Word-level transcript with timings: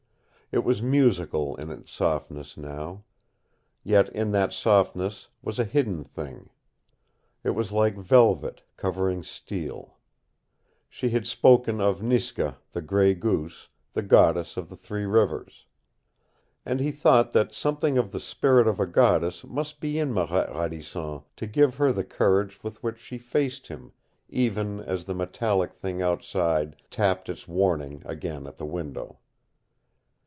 It 0.53 0.65
was 0.65 0.81
musical 0.83 1.55
in 1.55 1.69
its 1.69 1.93
softness 1.93 2.57
now. 2.57 3.05
Yet 3.85 4.09
in 4.09 4.31
that 4.31 4.51
softness 4.51 5.29
was 5.41 5.59
a 5.59 5.63
hidden 5.63 6.03
thing. 6.03 6.49
It 7.41 7.51
was 7.51 7.71
like 7.71 7.95
velvet 7.95 8.61
covering 8.75 9.23
steel. 9.23 9.95
She 10.89 11.07
had 11.11 11.25
spoken 11.25 11.79
of 11.79 12.01
Niska, 12.01 12.57
the 12.73 12.81
Gray 12.81 13.13
Goose, 13.13 13.69
the 13.93 14.01
goddess 14.01 14.57
of 14.57 14.67
the 14.67 14.75
Three 14.75 15.05
Rivers. 15.05 15.67
And 16.65 16.81
he 16.81 16.91
thought 16.91 17.31
that 17.31 17.53
something 17.53 17.97
of 17.97 18.11
the 18.11 18.19
spirit 18.19 18.67
of 18.67 18.77
a 18.77 18.85
goddess 18.85 19.45
must 19.45 19.79
be 19.79 19.97
in 19.97 20.11
Marette 20.13 20.53
Radisson 20.53 21.21
to 21.37 21.47
give 21.47 21.77
her 21.77 21.93
the 21.93 22.03
courage 22.03 22.61
with 22.61 22.83
which 22.83 22.99
she 22.99 23.17
faced 23.17 23.67
him, 23.69 23.93
even 24.27 24.81
as 24.81 25.05
the 25.05 25.15
metallic 25.15 25.71
thing 25.73 26.01
outside 26.01 26.75
tapped 26.89 27.29
its 27.29 27.47
warning 27.47 28.01
again 28.05 28.45
at 28.45 28.57
the 28.57 28.65
window. 28.65 29.17